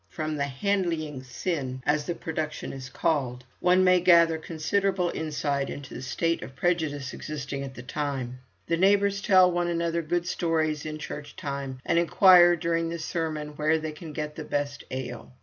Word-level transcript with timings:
From 0.09 0.35
the 0.35 0.45
"Handlyng 0.47 1.23
Sinne," 1.23 1.83
as 1.85 2.05
the 2.07 2.15
production 2.15 2.73
is 2.73 2.89
called, 2.89 3.43
one 3.59 3.83
may 3.83 3.99
gather 3.99 4.39
considerable 4.39 5.11
insight 5.13 5.69
into 5.69 5.93
the 5.93 6.01
state 6.01 6.41
of 6.41 6.55
prejudice 6.55 7.13
existing 7.13 7.61
at 7.61 7.75
the 7.75 7.83
time. 7.83 8.39
The 8.65 8.77
neighbours 8.77 9.21
tell 9.21 9.51
one 9.51 9.67
another 9.67 10.01
good 10.01 10.25
stories 10.25 10.87
in 10.87 10.97
church 10.97 11.35
time, 11.35 11.79
and 11.85 11.99
inquire 11.99 12.55
during 12.55 12.89
the 12.89 12.97
sermon 12.97 13.49
where 13.49 13.77
they 13.77 13.91
can 13.91 14.11
get 14.11 14.35
the 14.35 14.43
best 14.43 14.83
ale. 14.89 15.33